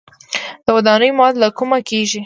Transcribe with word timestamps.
د 0.65 0.67
ودانیو 0.75 1.17
مواد 1.17 1.35
له 1.43 1.47
کومه 1.57 1.79
کیږي؟ 1.89 2.19